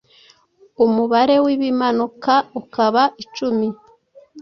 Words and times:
umubare 0.85 1.35
w'Ibimanuka 1.43 2.33
ukaba 2.61 3.03
icumi 3.23 3.67